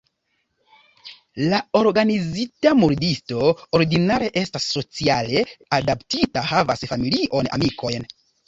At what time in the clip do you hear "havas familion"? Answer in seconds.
6.55-7.53